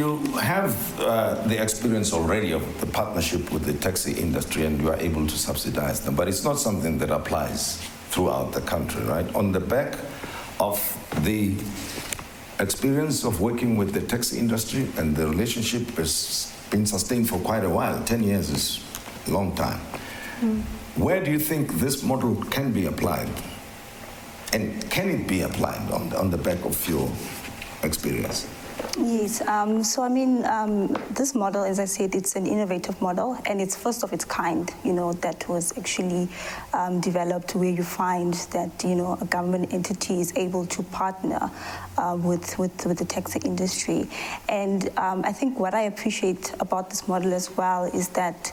you 0.00 0.18
have 0.40 0.72
uh, 1.00 1.34
the 1.48 1.62
experience 1.62 2.12
already 2.14 2.52
of 2.52 2.62
the 2.80 2.86
partnership 2.86 3.52
with 3.52 3.64
the 3.64 3.74
taxi 3.74 4.12
industry 4.12 4.64
and 4.66 4.80
you 4.80 4.88
are 4.88 5.00
able 5.08 5.26
to 5.26 5.36
subsidize 5.36 6.00
them, 6.00 6.14
but 6.14 6.28
it's 6.28 6.44
not 6.44 6.58
something 6.58 6.98
that 6.98 7.10
applies 7.10 7.62
throughout 8.10 8.52
the 8.52 8.60
country, 8.62 9.02
right? 9.04 9.28
On 9.34 9.52
the 9.52 9.60
back 9.60 9.98
of 10.60 10.76
the 11.24 11.54
experience 12.60 13.24
of 13.24 13.40
working 13.40 13.76
with 13.76 13.92
the 13.92 14.00
taxi 14.00 14.38
industry 14.38 14.88
and 14.96 15.16
the 15.16 15.26
relationship 15.26 15.88
has 15.96 16.52
been 16.70 16.86
sustained 16.86 17.28
for 17.28 17.38
quite 17.40 17.64
a 17.64 17.68
while, 17.68 18.02
10 18.04 18.22
years 18.22 18.50
is 18.50 18.84
a 19.26 19.30
long 19.30 19.54
time. 19.54 19.78
Hmm. 20.40 20.60
Where 21.00 21.22
do 21.22 21.30
you 21.30 21.38
think 21.38 21.74
this 21.74 22.02
model 22.02 22.36
can 22.50 22.72
be 22.72 22.86
applied? 22.86 23.28
And 24.52 24.88
can 24.90 25.10
it 25.10 25.26
be 25.26 25.40
applied 25.42 25.90
on, 25.90 26.12
on 26.14 26.30
the 26.30 26.38
back 26.38 26.64
of 26.64 26.88
your 26.88 27.10
experience? 27.82 28.46
Yes, 28.98 29.40
um, 29.42 29.82
so 29.82 30.02
I 30.02 30.08
mean, 30.08 30.44
um, 30.44 30.96
this 31.10 31.34
model, 31.34 31.64
as 31.64 31.78
I 31.78 31.84
said, 31.84 32.14
it's 32.14 32.36
an 32.36 32.46
innovative 32.46 33.00
model 33.02 33.36
and 33.46 33.60
it's 33.60 33.74
first 33.74 34.04
of 34.04 34.12
its 34.12 34.24
kind, 34.24 34.72
you 34.84 34.92
know, 34.92 35.12
that 35.14 35.48
was 35.48 35.76
actually 35.76 36.28
um, 36.72 37.00
developed 37.00 37.54
where 37.54 37.70
you 37.70 37.82
find 37.82 38.34
that, 38.52 38.84
you 38.84 38.94
know, 38.94 39.18
a 39.20 39.24
government 39.24 39.72
entity 39.72 40.20
is 40.20 40.32
able 40.36 40.64
to 40.66 40.82
partner 40.84 41.50
uh, 41.98 42.16
with, 42.20 42.56
with, 42.58 42.86
with 42.86 42.98
the 42.98 43.04
taxi 43.04 43.40
industry. 43.44 44.08
And 44.48 44.88
um, 44.96 45.24
I 45.24 45.32
think 45.32 45.58
what 45.58 45.74
I 45.74 45.82
appreciate 45.82 46.54
about 46.60 46.90
this 46.90 47.08
model 47.08 47.34
as 47.34 47.50
well 47.56 47.84
is 47.84 48.08
that 48.10 48.52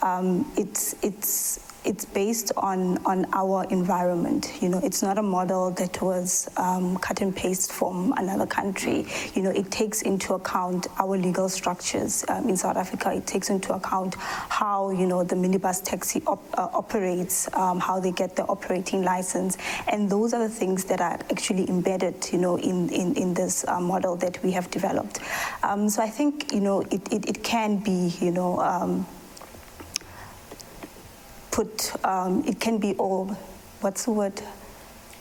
um, 0.00 0.50
it's, 0.56 0.94
it's, 1.02 1.71
it's 1.84 2.04
based 2.04 2.52
on, 2.56 2.98
on 3.04 3.26
our 3.32 3.64
environment. 3.64 4.52
You 4.60 4.68
know, 4.68 4.80
it's 4.82 5.02
not 5.02 5.18
a 5.18 5.22
model 5.22 5.70
that 5.72 6.00
was 6.00 6.48
um, 6.56 6.96
cut 6.98 7.20
and 7.20 7.34
paste 7.34 7.72
from 7.72 8.14
another 8.16 8.46
country. 8.46 9.06
You 9.34 9.42
know, 9.42 9.50
it 9.50 9.70
takes 9.70 10.02
into 10.02 10.34
account 10.34 10.86
our 10.98 11.16
legal 11.16 11.48
structures 11.48 12.24
um, 12.28 12.48
in 12.48 12.56
South 12.56 12.76
Africa. 12.76 13.12
It 13.12 13.26
takes 13.26 13.50
into 13.50 13.74
account 13.74 14.14
how 14.14 14.90
you 14.90 15.06
know 15.06 15.24
the 15.24 15.34
minibus 15.34 15.82
taxi 15.82 16.22
op- 16.26 16.58
uh, 16.58 16.68
operates, 16.72 17.52
um, 17.54 17.80
how 17.80 17.98
they 17.98 18.12
get 18.12 18.36
the 18.36 18.44
operating 18.44 19.02
license, 19.02 19.58
and 19.88 20.08
those 20.08 20.32
are 20.32 20.40
the 20.46 20.54
things 20.54 20.84
that 20.84 21.00
are 21.00 21.18
actually 21.30 21.68
embedded, 21.68 22.28
you 22.32 22.38
know, 22.38 22.56
in 22.56 22.88
in, 22.90 23.14
in 23.14 23.34
this 23.34 23.64
uh, 23.66 23.80
model 23.80 24.16
that 24.16 24.42
we 24.44 24.52
have 24.52 24.70
developed. 24.70 25.18
Um, 25.62 25.88
so 25.88 26.02
I 26.02 26.08
think 26.08 26.52
you 26.52 26.60
know 26.60 26.82
it, 26.90 27.12
it, 27.12 27.28
it 27.28 27.42
can 27.42 27.78
be 27.78 28.14
you 28.20 28.30
know. 28.30 28.60
Put 31.52 31.92
um, 32.04 32.44
it 32.46 32.60
can 32.60 32.78
be 32.78 32.94
all. 32.94 33.26
What's 33.80 34.06
the 34.06 34.12
word 34.12 34.42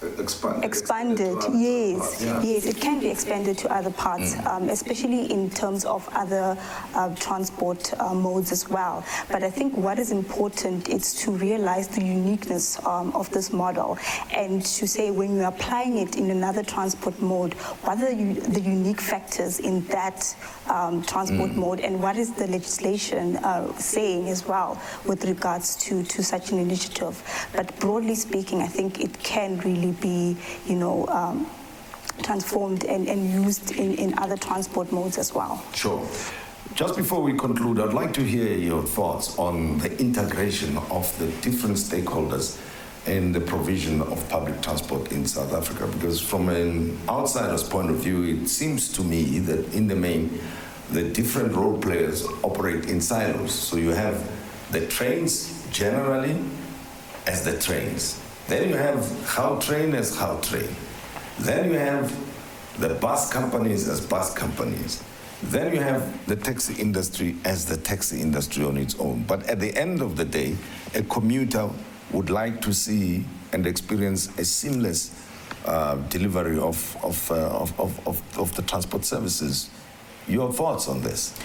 Expanded. 0.01 0.63
expanded. 0.63 1.37
Yes 1.53 2.23
yes. 2.43 2.65
It 2.65 2.77
can 2.81 2.99
be 2.99 3.07
expanded 3.07 3.55
to 3.59 3.71
other 3.71 3.91
parts 3.91 4.35
um, 4.47 4.69
especially 4.69 5.31
in 5.31 5.49
terms 5.51 5.85
of 5.85 6.09
other 6.13 6.57
uh, 6.95 7.13
transport 7.15 7.93
uh, 7.99 8.13
modes 8.13 8.51
as 8.51 8.67
well. 8.67 9.05
But 9.29 9.43
i 9.43 9.49
think 9.51 9.77
what 9.77 9.99
is 9.99 10.11
important 10.11 10.89
is 10.89 11.13
to 11.21 11.31
realize 11.31 11.87
the 11.87 12.03
uniqueness 12.03 12.83
um, 12.85 13.11
of 13.15 13.29
this 13.31 13.53
model 13.53 13.99
and 14.31 14.65
to 14.65 14.87
say 14.87 15.11
when 15.11 15.35
you're 15.35 15.45
applying 15.45 15.99
it 15.99 16.17
in 16.17 16.31
another 16.31 16.63
transport 16.63 17.21
mode 17.21 17.53
what 17.85 18.01
are 18.01 18.11
you, 18.11 18.33
the 18.33 18.61
unique 18.61 19.01
factors 19.01 19.59
in 19.59 19.85
that 19.87 20.35
um, 20.67 21.03
transport 21.03 21.51
mode 21.51 21.79
and 21.79 22.01
what 22.01 22.17
is 22.17 22.33
the 22.33 22.47
legislation 22.47 23.35
uh, 23.37 23.71
saying 23.77 24.29
as 24.29 24.47
well 24.47 24.81
with 25.05 25.25
regards 25.25 25.75
to, 25.75 26.03
to 26.03 26.23
such 26.23 26.51
an 26.51 26.57
initiative. 26.57 27.21
But 27.53 27.77
broadly 27.79 28.15
speaking 28.15 28.61
i 28.61 28.67
think 28.67 28.99
it 28.99 29.13
can 29.21 29.59
really 29.59 29.90
be, 29.91 30.37
you 30.65 30.75
know, 30.75 31.07
um, 31.07 31.49
transformed 32.23 32.83
and, 32.85 33.07
and 33.07 33.31
used 33.45 33.71
in, 33.71 33.95
in 33.95 34.17
other 34.17 34.37
transport 34.37 34.91
modes 34.91 35.17
as 35.17 35.33
well. 35.33 35.63
Sure. 35.73 36.05
Just 36.73 36.95
before 36.95 37.21
we 37.21 37.33
conclude, 37.33 37.79
I'd 37.79 37.93
like 37.93 38.13
to 38.13 38.23
hear 38.23 38.55
your 38.57 38.83
thoughts 38.83 39.37
on 39.37 39.77
the 39.79 39.99
integration 39.99 40.77
of 40.89 41.17
the 41.19 41.27
different 41.41 41.75
stakeholders 41.75 42.57
in 43.07 43.31
the 43.31 43.41
provision 43.41 44.01
of 44.01 44.27
public 44.29 44.61
transport 44.61 45.11
in 45.11 45.25
South 45.25 45.53
Africa. 45.53 45.87
Because, 45.87 46.21
from 46.21 46.47
an 46.49 46.97
outsider's 47.09 47.63
point 47.63 47.89
of 47.89 47.97
view, 47.97 48.23
it 48.23 48.47
seems 48.47 48.91
to 48.93 49.03
me 49.03 49.39
that 49.39 49.73
in 49.73 49.87
the 49.87 49.95
main, 49.95 50.39
the 50.91 51.03
different 51.03 51.53
role 51.53 51.77
players 51.77 52.25
operate 52.43 52.85
in 52.85 53.01
silos. 53.01 53.53
So 53.53 53.75
you 53.75 53.89
have 53.89 54.29
the 54.71 54.85
trains 54.87 55.67
generally 55.71 56.37
as 57.27 57.43
the 57.43 57.59
trains. 57.59 58.20
Then 58.51 58.67
you 58.67 58.75
have 58.75 58.97
Gautrain 59.33 59.93
as 59.93 60.13
Gautrain. 60.17 60.73
Then 61.39 61.71
you 61.71 61.79
have 61.79 62.11
the 62.81 62.95
bus 62.95 63.31
companies 63.31 63.87
as 63.87 64.01
bus 64.05 64.33
companies. 64.33 65.01
Then 65.43 65.73
you 65.73 65.79
have 65.79 66.03
the 66.27 66.35
taxi 66.35 66.73
industry 66.73 67.37
as 67.45 67.65
the 67.65 67.77
taxi 67.77 68.19
industry 68.19 68.65
on 68.65 68.75
its 68.75 68.99
own. 68.99 69.23
But 69.23 69.47
at 69.47 69.61
the 69.61 69.73
end 69.77 70.01
of 70.01 70.17
the 70.17 70.25
day, 70.25 70.57
a 70.93 71.01
commuter 71.03 71.69
would 72.11 72.29
like 72.29 72.59
to 72.63 72.73
see 72.73 73.23
and 73.53 73.65
experience 73.65 74.27
a 74.37 74.43
seamless 74.43 75.15
uh, 75.63 75.95
delivery 76.09 76.59
of, 76.59 76.97
of, 77.05 77.31
uh, 77.31 77.35
of, 77.35 77.79
of, 77.79 78.05
of, 78.05 78.37
of 78.37 78.53
the 78.57 78.63
transport 78.63 79.05
services. 79.05 79.69
Your 80.27 80.51
thoughts 80.51 80.89
on 80.89 81.01
this? 81.01 81.39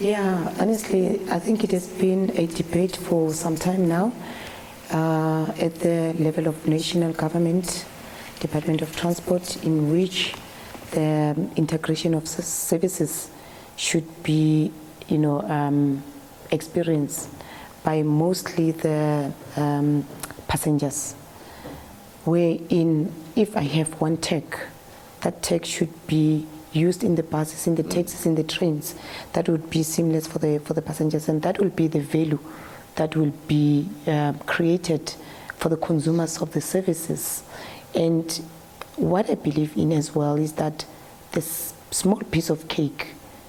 Yeah, 0.00 0.52
honestly, 0.58 1.20
I 1.30 1.38
think 1.38 1.62
it 1.62 1.70
has 1.70 1.86
been 1.86 2.36
a 2.36 2.48
debate 2.48 2.96
for 2.96 3.32
some 3.32 3.54
time 3.54 3.86
now 3.86 4.12
uh, 4.90 5.52
at 5.58 5.74
the 5.80 6.14
level 6.18 6.48
of 6.48 6.66
national 6.66 7.12
government, 7.12 7.84
Department 8.40 8.82
of 8.82 8.94
Transport, 8.96 9.62
in 9.64 9.90
which 9.90 10.34
the 10.92 11.36
integration 11.56 12.14
of 12.14 12.26
services 12.26 13.30
should 13.76 14.22
be, 14.22 14.72
you 15.08 15.18
know, 15.18 15.42
um, 15.42 16.02
experienced 16.50 17.28
by 17.84 18.02
mostly 18.02 18.72
the 18.72 19.32
um, 19.56 20.06
passengers. 20.46 21.14
Wherein, 22.24 23.12
if 23.36 23.56
I 23.56 23.62
have 23.62 24.00
one 24.00 24.16
tech, 24.16 24.58
that 25.20 25.42
tech 25.42 25.64
should 25.64 26.06
be 26.06 26.46
used 26.72 27.02
in 27.02 27.14
the 27.14 27.22
buses, 27.22 27.66
in 27.66 27.74
the 27.74 27.82
taxis, 27.82 28.26
in 28.26 28.34
the 28.34 28.42
trains. 28.42 28.94
That 29.32 29.48
would 29.48 29.70
be 29.70 29.82
seamless 29.82 30.26
for 30.26 30.38
the 30.38 30.58
for 30.58 30.74
the 30.74 30.82
passengers, 30.82 31.28
and 31.28 31.42
that 31.42 31.58
will 31.58 31.70
be 31.70 31.86
the 31.86 32.00
value 32.00 32.38
that 32.96 33.16
will 33.16 33.32
be 33.46 33.88
uh, 34.06 34.32
created 34.46 35.14
for 35.56 35.68
the 35.68 35.76
consumers 35.76 36.38
of 36.38 36.52
the 36.52 36.60
services. 36.60 37.42
And 37.94 38.30
what 38.96 39.30
I 39.30 39.34
believe 39.34 39.76
in 39.76 39.92
as 39.92 40.14
well 40.14 40.36
is 40.36 40.52
that 40.54 40.84
this 41.32 41.74
small 41.90 42.16
piece 42.16 42.50
of 42.50 42.68
cake 42.68 43.08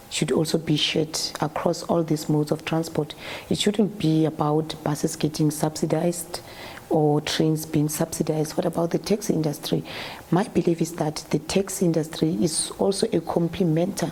should 0.10 0.32
also 0.32 0.58
be 0.58 0.76
shared 0.76 1.20
across 1.40 1.84
all 1.84 2.04
these 2.04 2.30
modes 2.30 2.52
of 2.52 2.66
transport. 2.66 3.14
It 3.50 3.60
shouldn't 3.60 4.00
be 4.00 4.26
about 4.26 4.76
buses 4.84 5.16
getting 5.16 5.52
subsidized 5.52 6.42
or 6.90 7.22
trains 7.22 7.66
being 7.66 7.90
subsidized. 7.90 8.58
What 8.58 8.66
about 8.66 8.92
the 8.92 8.98
taxi 8.98 9.34
industry? 9.34 9.84
My 10.32 10.44
belief 10.48 10.82
is 10.82 10.94
that 10.94 11.18
the 11.30 11.40
taxi 11.40 11.86
industry 11.86 12.36
is 12.42 12.72
also 12.80 13.06
a 13.08 13.22
complementer 13.22 14.12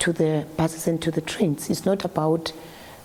to 0.00 0.12
the 0.12 0.46
buses 0.56 0.86
and 0.86 1.02
to 1.02 1.10
the 1.10 1.20
trains. 1.20 1.70
It's 1.70 1.84
not 1.84 2.04
about 2.04 2.52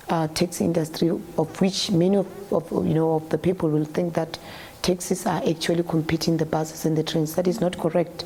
uh, 0.09 0.27
taxi 0.27 0.65
industry, 0.65 1.09
of 1.09 1.61
which 1.61 1.91
many 1.91 2.17
of, 2.17 2.53
of, 2.53 2.71
you 2.71 2.93
know 2.93 3.15
of 3.15 3.29
the 3.29 3.37
people 3.37 3.69
will 3.69 3.85
think 3.85 4.13
that 4.13 4.37
taxis 4.81 5.25
are 5.25 5.41
actually 5.47 5.83
competing 5.83 6.37
the 6.37 6.45
buses 6.45 6.85
and 6.85 6.97
the 6.97 7.03
trains. 7.03 7.35
That 7.35 7.47
is 7.47 7.59
not 7.59 7.77
correct. 7.77 8.23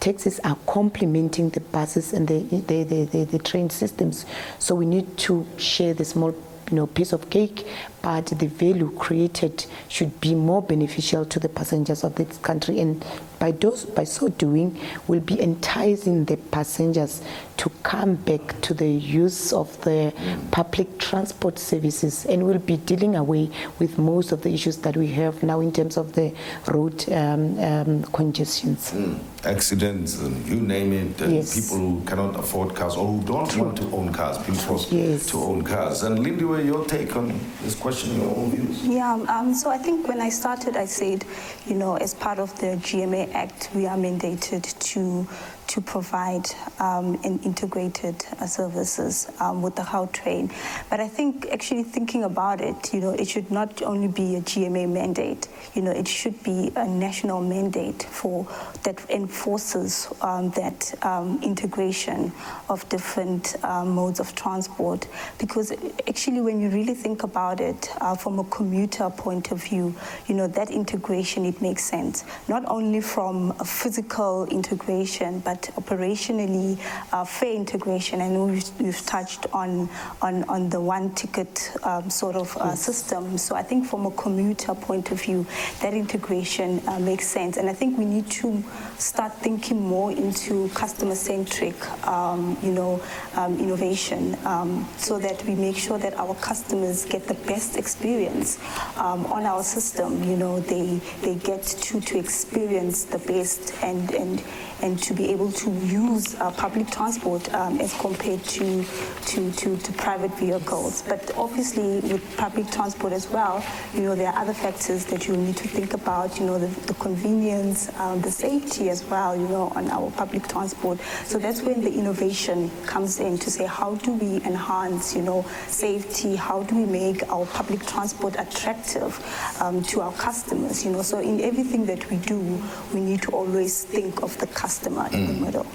Taxis 0.00 0.38
are 0.44 0.56
complementing 0.66 1.50
the 1.50 1.60
buses 1.60 2.12
and 2.12 2.28
the, 2.28 2.40
the, 2.42 2.84
the, 2.84 3.04
the, 3.04 3.24
the 3.24 3.38
train 3.38 3.70
systems. 3.70 4.26
So 4.58 4.74
we 4.74 4.86
need 4.86 5.16
to 5.18 5.46
share 5.56 5.94
the 5.94 6.04
small 6.04 6.32
you 6.70 6.76
know, 6.76 6.86
piece 6.86 7.12
of 7.12 7.30
cake, 7.30 7.66
but 8.04 8.26
the 8.26 8.48
value 8.48 8.90
created 8.98 9.64
should 9.88 10.20
be 10.20 10.34
more 10.34 10.60
beneficial 10.60 11.24
to 11.24 11.40
the 11.40 11.48
passengers 11.48 12.04
of 12.04 12.14
this 12.16 12.36
country. 12.36 12.78
And 12.78 13.02
by, 13.38 13.52
those, 13.52 13.86
by 13.86 14.04
so 14.04 14.28
doing, 14.28 14.78
we'll 15.08 15.20
be 15.20 15.40
enticing 15.40 16.26
the 16.26 16.36
passengers 16.36 17.22
to 17.56 17.70
come 17.82 18.16
back 18.16 18.60
to 18.60 18.74
the 18.74 18.88
use 18.88 19.52
of 19.52 19.80
the 19.82 20.12
public 20.50 20.98
transport 20.98 21.58
services 21.58 22.26
and 22.26 22.44
we'll 22.46 22.58
be 22.58 22.76
dealing 22.76 23.16
away 23.16 23.50
with 23.78 23.96
most 23.96 24.32
of 24.32 24.42
the 24.42 24.52
issues 24.52 24.76
that 24.78 24.96
we 24.96 25.06
have 25.06 25.42
now 25.42 25.60
in 25.60 25.72
terms 25.72 25.96
of 25.96 26.12
the 26.14 26.34
road 26.68 27.08
um, 27.12 27.58
um, 27.60 28.02
congestions. 28.04 28.92
Mm. 28.92 29.18
Accidents, 29.44 30.20
and 30.20 30.46
you 30.48 30.56
name 30.56 30.92
it, 30.94 31.20
and 31.20 31.34
yes. 31.34 31.54
people 31.54 31.76
who 31.76 32.04
cannot 32.06 32.34
afford 32.36 32.74
cars 32.74 32.96
or 32.96 33.06
who 33.06 33.22
don't 33.24 33.50
True. 33.50 33.64
want 33.64 33.76
to 33.76 33.84
own 33.90 34.10
cars, 34.10 34.38
being 34.38 34.58
forced 34.58 34.90
yes. 34.90 35.26
to 35.26 35.38
own 35.38 35.62
cars. 35.62 36.02
And 36.02 36.18
Lindy, 36.20 36.44
your 36.64 36.84
take 36.86 37.14
on 37.14 37.38
this 37.62 37.74
question, 37.74 37.93
your 38.02 38.36
own 38.36 38.50
views? 38.50 38.84
Yeah, 38.84 39.14
um, 39.28 39.54
so 39.54 39.70
I 39.70 39.78
think 39.78 40.08
when 40.08 40.20
I 40.20 40.28
started, 40.28 40.76
I 40.76 40.86
said, 40.86 41.24
you 41.66 41.74
know, 41.74 41.96
as 41.96 42.14
part 42.14 42.38
of 42.38 42.58
the 42.60 42.76
GMA 42.76 43.32
Act, 43.34 43.70
we 43.74 43.86
are 43.86 43.96
mandated 43.96 44.76
to 44.78 45.26
to 45.68 45.80
provide 45.80 46.46
um, 46.78 47.18
an 47.24 47.38
integrated 47.44 48.24
uh, 48.40 48.46
services 48.46 49.30
um, 49.40 49.62
with 49.62 49.76
the 49.76 49.82
Gautrain. 49.82 50.52
But 50.90 51.00
I 51.00 51.08
think 51.08 51.46
actually 51.50 51.82
thinking 51.82 52.24
about 52.24 52.60
it, 52.60 52.92
you 52.92 53.00
know, 53.00 53.10
it 53.10 53.28
should 53.28 53.50
not 53.50 53.82
only 53.82 54.08
be 54.08 54.36
a 54.36 54.40
GMA 54.40 54.88
mandate. 54.88 55.48
You 55.74 55.82
know, 55.82 55.90
it 55.90 56.08
should 56.08 56.42
be 56.42 56.72
a 56.76 56.86
national 56.86 57.40
mandate 57.40 58.02
for 58.02 58.46
that 58.84 58.98
enforces 59.10 60.08
um, 60.20 60.50
that 60.50 60.94
um, 61.04 61.40
integration 61.42 62.32
of 62.68 62.88
different 62.88 63.56
um, 63.64 63.90
modes 63.90 64.20
of 64.20 64.34
transport. 64.34 65.06
Because 65.38 65.72
actually, 66.08 66.40
when 66.40 66.60
you 66.60 66.68
really 66.68 66.94
think 66.94 67.22
about 67.22 67.60
it 67.60 67.90
uh, 68.00 68.14
from 68.14 68.38
a 68.38 68.44
commuter 68.44 69.10
point 69.10 69.50
of 69.50 69.62
view, 69.62 69.94
you 70.26 70.34
know, 70.34 70.46
that 70.46 70.70
integration 70.70 71.44
it 71.44 71.60
makes 71.60 71.84
sense. 71.84 72.24
Not 72.48 72.64
only 72.66 73.00
from 73.00 73.52
a 73.60 73.64
physical 73.64 74.46
integration, 74.46 75.40
but 75.40 75.53
operationally 75.62 76.78
uh, 77.12 77.24
fair 77.24 77.52
integration. 77.54 78.20
and 78.20 78.52
we've, 78.52 78.80
we've, 78.80 79.06
touched 79.06 79.46
on, 79.52 79.88
on, 80.22 80.44
on 80.44 80.68
the 80.68 80.80
one 80.80 81.14
ticket 81.14 81.70
um, 81.82 82.08
sort 82.08 82.36
of 82.36 82.56
uh, 82.56 82.74
system. 82.74 83.36
So 83.38 83.54
I 83.54 83.62
think 83.62 83.86
from 83.86 84.06
a 84.06 84.10
commuter 84.12 84.74
point 84.74 85.10
of 85.10 85.20
view, 85.20 85.46
that 85.80 85.94
integration 85.94 86.82
uh, 86.86 86.98
makes 86.98 87.26
sense. 87.26 87.56
And 87.56 87.68
I 87.68 87.74
think 87.74 87.98
we 87.98 88.04
need 88.04 88.30
to 88.32 88.62
start 88.98 89.34
thinking 89.34 89.80
more 89.80 90.12
into 90.12 90.68
customer-centric, 90.70 92.06
um, 92.06 92.56
you 92.62 92.72
know, 92.72 93.02
um, 93.34 93.58
innovation 93.58 94.36
um, 94.44 94.88
so 94.96 95.18
that 95.18 95.44
we 95.44 95.54
make 95.54 95.76
sure 95.76 95.98
that 95.98 96.14
our 96.14 96.34
customers 96.36 97.04
get 97.04 97.26
the 97.26 97.34
best 97.46 97.76
experience 97.76 98.58
um, 98.96 99.26
on 99.26 99.44
our 99.44 99.62
system. 99.62 100.22
You 100.24 100.36
know, 100.36 100.60
they, 100.60 101.00
they 101.22 101.34
get 101.36 101.62
to, 101.62 102.00
to 102.00 102.18
experience 102.18 103.04
the 103.04 103.18
best 103.18 103.74
and, 103.82 104.12
and 104.14 104.42
and 104.82 105.02
to 105.02 105.14
be 105.14 105.30
able 105.30 105.50
to 105.50 105.70
use 105.70 106.34
uh, 106.34 106.50
public 106.50 106.90
transport 106.90 107.52
um, 107.54 107.80
as 107.80 107.98
compared 108.00 108.42
to, 108.44 108.84
to, 109.26 109.50
to, 109.52 109.76
to, 109.78 109.92
private 109.94 110.32
vehicles. 110.38 111.02
But 111.08 111.32
obviously, 111.36 112.00
with 112.00 112.36
public 112.36 112.70
transport 112.70 113.14
as 113.14 113.26
well, 113.30 113.64
you 113.94 114.02
know, 114.02 114.14
there 114.14 114.28
are 114.28 114.38
other 114.38 114.52
factors 114.52 115.06
that 115.06 115.26
you 115.26 115.36
need 115.36 115.56
to 115.56 115.68
think 115.68 115.94
about, 115.94 116.38
you 116.38 116.44
know, 116.44 116.58
the, 116.58 116.66
the 116.86 116.94
convenience, 116.94 117.88
um, 117.98 118.20
the 118.20 118.30
safety 118.30 118.83
as 118.90 119.04
well, 119.04 119.36
you 119.36 119.48
know, 119.48 119.72
on 119.74 119.90
our 119.90 120.10
public 120.12 120.46
transport. 120.48 121.00
So 121.24 121.38
that's 121.38 121.62
when 121.62 121.80
the 121.80 121.92
innovation 121.92 122.70
comes 122.86 123.20
in 123.20 123.38
to 123.38 123.50
say, 123.50 123.66
how 123.66 123.94
do 123.96 124.12
we 124.12 124.36
enhance, 124.44 125.14
you 125.14 125.22
know, 125.22 125.44
safety? 125.68 126.36
How 126.36 126.62
do 126.62 126.76
we 126.76 126.86
make 126.86 127.28
our 127.30 127.46
public 127.46 127.84
transport 127.86 128.36
attractive 128.38 129.12
um, 129.60 129.82
to 129.84 130.00
our 130.00 130.12
customers, 130.12 130.84
you 130.84 130.90
know? 130.92 131.02
So 131.02 131.18
in 131.20 131.40
everything 131.40 131.86
that 131.86 132.08
we 132.10 132.16
do, 132.18 132.62
we 132.92 133.00
need 133.00 133.22
to 133.22 133.30
always 133.30 133.84
think 133.84 134.22
of 134.22 134.36
the 134.38 134.46
customer 134.48 135.08
in 135.12 135.26
the 135.26 135.32
mm. 135.32 135.40
middle. 135.40 135.66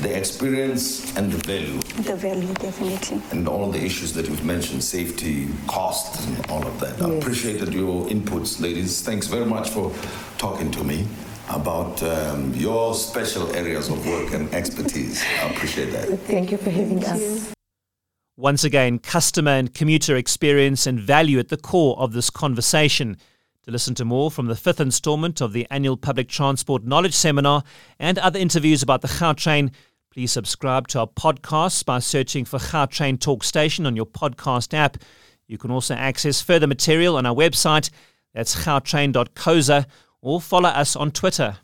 The 0.00 0.16
experience 0.16 1.16
and 1.16 1.32
the 1.32 1.38
value. 1.46 1.80
The 2.02 2.16
value, 2.16 2.54
definitely. 2.54 3.22
And 3.30 3.48
all 3.48 3.70
the 3.70 3.82
issues 3.82 4.12
that 4.14 4.28
you've 4.28 4.44
mentioned, 4.44 4.82
safety, 4.82 5.48
cost, 5.66 6.26
and 6.26 6.50
all 6.50 6.66
of 6.66 6.80
that. 6.80 6.98
Yes. 6.98 7.08
I 7.08 7.14
appreciated 7.14 7.72
your 7.74 8.06
inputs, 8.06 8.60
ladies. 8.60 9.02
Thanks 9.02 9.26
very 9.26 9.46
much 9.46 9.70
for 9.70 9.92
talking 10.38 10.70
to 10.72 10.84
me 10.84 11.06
about 11.54 12.02
um, 12.02 12.52
your 12.54 12.94
special 12.94 13.54
areas 13.54 13.88
of 13.88 14.06
work 14.06 14.32
and 14.32 14.52
expertise. 14.54 15.22
I 15.40 15.50
appreciate 15.50 15.90
that. 15.92 16.08
Thank 16.20 16.50
you 16.50 16.58
for 16.58 16.70
having 16.70 17.00
Thank 17.00 17.14
us. 17.14 17.48
You. 17.48 17.54
Once 18.36 18.64
again, 18.64 18.98
customer 18.98 19.52
and 19.52 19.74
commuter 19.74 20.16
experience 20.16 20.86
and 20.86 20.98
value 20.98 21.38
at 21.38 21.48
the 21.48 21.56
core 21.56 21.98
of 21.98 22.12
this 22.12 22.30
conversation. 22.30 23.16
To 23.64 23.70
listen 23.70 23.94
to 23.96 24.04
more 24.04 24.30
from 24.30 24.46
the 24.46 24.56
fifth 24.56 24.80
installment 24.80 25.40
of 25.40 25.52
the 25.52 25.66
annual 25.70 25.96
Public 25.96 26.28
Transport 26.28 26.82
Knowledge 26.82 27.14
Seminar 27.14 27.62
and 27.98 28.18
other 28.18 28.38
interviews 28.38 28.82
about 28.82 29.02
the 29.02 29.08
Gautrain, 29.08 29.70
please 30.10 30.32
subscribe 30.32 30.88
to 30.88 31.00
our 31.00 31.06
podcast 31.06 31.84
by 31.84 32.00
searching 32.00 32.44
for 32.44 32.58
Gautrain 32.58 33.20
Talk 33.20 33.44
Station 33.44 33.86
on 33.86 33.94
your 33.94 34.06
podcast 34.06 34.74
app. 34.74 34.96
You 35.46 35.58
can 35.58 35.70
also 35.70 35.94
access 35.94 36.40
further 36.40 36.66
material 36.66 37.16
on 37.16 37.24
our 37.24 37.34
website, 37.34 37.90
that's 38.34 38.64
gautrain.coza, 38.64 39.86
or 40.22 40.40
follow 40.40 40.70
us 40.70 40.96
on 40.96 41.10
Twitter. 41.10 41.58